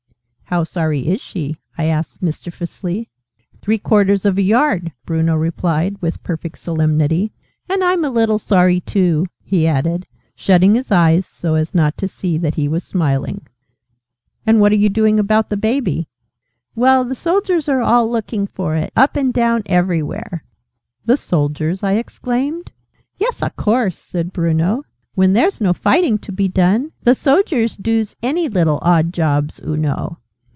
[0.45, 3.09] "How sorry is she?" I asked, mischievously.
[3.61, 7.31] "Three quarters of a yard," Bruno replied with perfect solemnity.
[7.69, 12.07] "And I'm a little sorry too," he added, shutting his eyes so as not to
[12.09, 13.47] see that he was smiling.
[14.45, 16.09] "And what are you doing about the Baby?"
[16.75, 20.43] "Well, the soldiers are all looking for it up and down everywhere."
[21.05, 22.73] "The soldiers?" I exclaimed.
[23.17, 24.83] "Yes, a course!" said Bruno.
[25.15, 29.77] "When there's no fighting to be done, the soldiers doos any little odd jobs, oo
[29.77, 30.17] know."